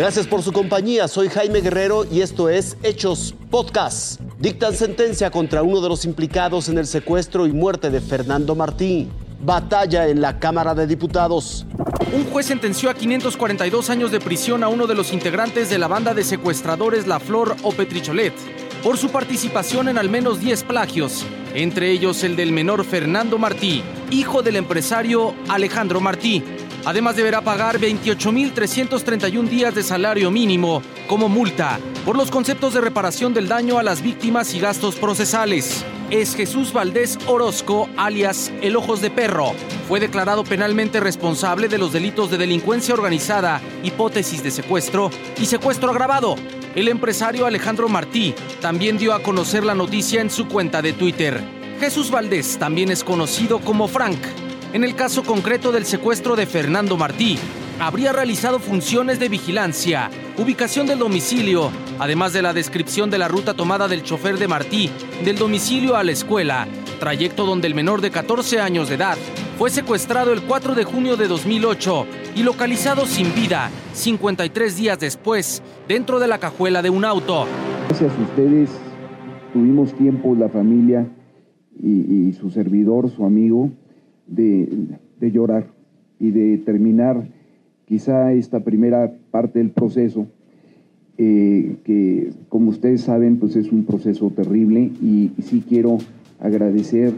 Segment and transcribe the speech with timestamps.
[0.00, 1.08] Gracias por su compañía.
[1.08, 4.18] Soy Jaime Guerrero y esto es Hechos Podcast.
[4.38, 9.10] Dictan sentencia contra uno de los implicados en el secuestro y muerte de Fernando Martín.
[9.44, 11.66] Batalla en la Cámara de Diputados.
[12.14, 15.86] Un juez sentenció a 542 años de prisión a uno de los integrantes de la
[15.86, 18.32] banda de secuestradores La Flor o Petricholet
[18.82, 23.82] por su participación en al menos 10 plagios, entre ellos el del menor Fernando Martí,
[24.10, 26.42] hijo del empresario Alejandro Martí.
[26.84, 33.34] Además deberá pagar 28.331 días de salario mínimo como multa por los conceptos de reparación
[33.34, 35.84] del daño a las víctimas y gastos procesales.
[36.10, 39.52] Es Jesús Valdés Orozco, alias El Ojos de Perro.
[39.86, 45.90] Fue declarado penalmente responsable de los delitos de delincuencia organizada, hipótesis de secuestro y secuestro
[45.90, 46.36] agravado.
[46.74, 51.40] El empresario Alejandro Martí también dio a conocer la noticia en su cuenta de Twitter.
[51.78, 54.18] Jesús Valdés también es conocido como Frank.
[54.72, 57.36] En el caso concreto del secuestro de Fernando Martí,
[57.80, 63.54] habría realizado funciones de vigilancia, ubicación del domicilio, además de la descripción de la ruta
[63.54, 64.88] tomada del chofer de Martí
[65.24, 66.68] del domicilio a la escuela,
[67.00, 69.18] trayecto donde el menor de 14 años de edad
[69.58, 75.64] fue secuestrado el 4 de junio de 2008 y localizado sin vida 53 días después
[75.88, 77.46] dentro de la cajuela de un auto.
[77.88, 78.70] Gracias a ustedes
[79.52, 81.08] tuvimos tiempo la familia
[81.82, 83.70] y, su servidor, su amigo,
[84.26, 84.68] de,
[85.20, 85.66] llorar
[86.18, 87.26] y de terminar
[87.86, 90.26] quizá esta primera parte del proceso,
[91.18, 95.98] eh, que como ustedes saben, pues es un proceso terrible y sí quiero
[96.38, 97.12] agradecer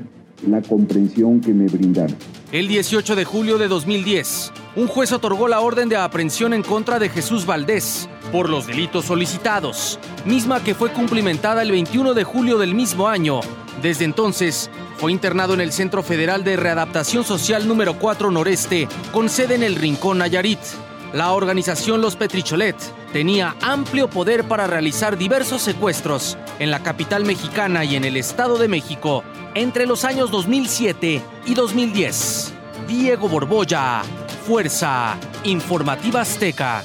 [0.49, 2.17] la comprensión que me brindaron.
[2.53, 6.99] El 18 de julio de 2010, un juez otorgó la orden de aprehensión en contra
[6.99, 12.59] de Jesús Valdés por los delitos solicitados, misma que fue cumplimentada el 21 de julio
[12.59, 13.41] del mismo año.
[13.83, 14.71] Desde entonces,
[15.03, 19.65] fue internado en el Centro Federal de Readaptación Social número 4 Noreste, con sede en
[19.65, 20.61] el Rincón Nayarit.
[21.13, 22.77] La organización Los Petricholet
[23.13, 28.59] tenía amplio poder para realizar diversos secuestros en la capital mexicana y en el Estado
[28.59, 29.25] de México
[29.57, 32.55] entre los años 2007 y 2010.
[32.87, 34.03] Diego Borbolla,
[34.47, 36.85] Fuerza Informativa Azteca.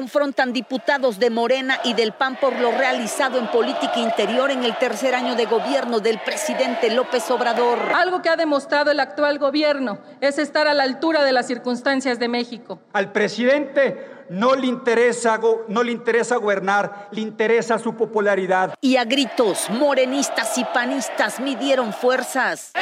[0.00, 4.74] Confrontan diputados de Morena y del PAN por lo realizado en política interior en el
[4.78, 7.78] tercer año de gobierno del presidente López Obrador.
[7.94, 12.18] Algo que ha demostrado el actual gobierno es estar a la altura de las circunstancias
[12.18, 12.78] de México.
[12.94, 15.38] Al presidente no le interesa,
[15.68, 18.72] no le interesa gobernar, le interesa su popularidad.
[18.80, 22.72] Y a gritos, morenistas y panistas midieron fuerzas.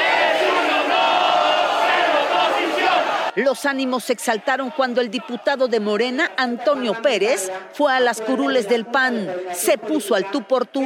[3.38, 8.68] Los ánimos se exaltaron cuando el diputado de Morena, Antonio Pérez, fue a las curules
[8.68, 9.32] del PAN.
[9.52, 10.82] Se puso al tú por tú.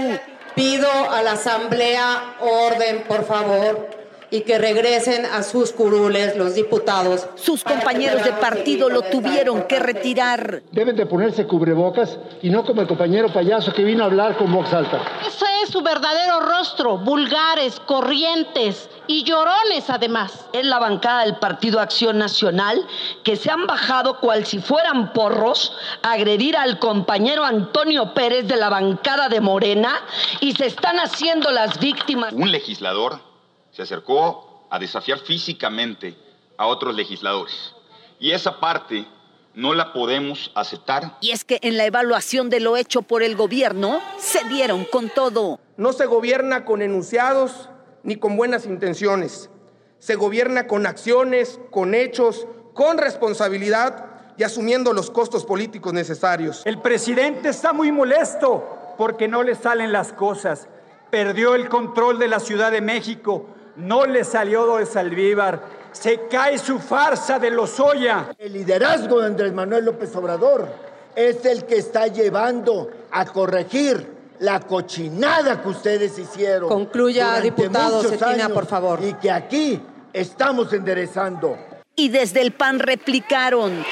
[0.54, 4.01] Pido a la Asamblea orden, por favor
[4.32, 7.28] y que regresen a sus curules los diputados.
[7.34, 10.62] Sus compañeros de partido lo tuvieron que retirar.
[10.72, 14.50] Deben de ponerse cubrebocas y no como el compañero payaso que vino a hablar con
[14.50, 15.02] voz alta.
[15.26, 20.46] Ese es su verdadero rostro, vulgares, corrientes y llorones además.
[20.54, 22.82] Es la bancada del Partido Acción Nacional
[23.22, 28.56] que se han bajado cual si fueran porros a agredir al compañero Antonio Pérez de
[28.56, 30.00] la bancada de Morena
[30.40, 32.32] y se están haciendo las víctimas.
[32.32, 33.31] Un legislador
[33.72, 36.16] se acercó a desafiar físicamente
[36.56, 37.74] a otros legisladores.
[38.18, 39.06] Y esa parte
[39.54, 41.16] no la podemos aceptar.
[41.20, 45.10] Y es que en la evaluación de lo hecho por el gobierno, se dieron con
[45.10, 45.58] todo.
[45.76, 47.68] No se gobierna con enunciados
[48.02, 49.50] ni con buenas intenciones.
[49.98, 54.06] Se gobierna con acciones, con hechos, con responsabilidad
[54.36, 56.62] y asumiendo los costos políticos necesarios.
[56.64, 60.68] El presidente está muy molesto porque no le salen las cosas.
[61.10, 63.46] Perdió el control de la Ciudad de México
[63.76, 65.60] no le salió de Salvívar,
[65.92, 68.34] se cae su farsa de Lozoya.
[68.38, 70.68] El liderazgo de Andrés Manuel López Obrador
[71.14, 74.06] es el que está llevando a corregir
[74.38, 76.68] la cochinada que ustedes hicieron.
[76.68, 79.00] Concluya, diputado Cetina, por favor.
[79.02, 79.80] Y que aquí
[80.12, 81.56] estamos enderezando.
[81.94, 83.84] Y desde el PAN replicaron.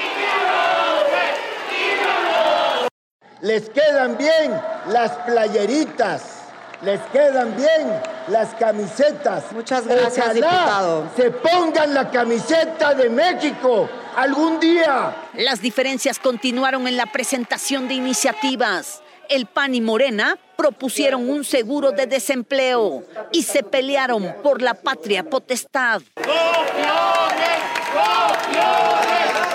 [3.42, 4.52] Les quedan bien
[4.88, 6.40] las playeritas
[6.82, 8.00] les quedan bien
[8.30, 9.52] las camisetas.
[9.52, 11.10] Muchas gracias, diputado.
[11.16, 15.14] Se pongan la camiseta de México algún día.
[15.34, 19.02] Las diferencias continuaron en la presentación de iniciativas.
[19.28, 25.22] El PAN y Morena propusieron un seguro de desempleo y se pelearon por la patria
[25.22, 26.02] potestad.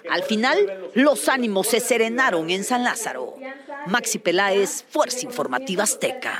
[0.10, 3.36] Al final, los ánimos se serenaron en San Lázaro.
[3.88, 6.40] Maxi Peláez, Fuerza Informativa Azteca.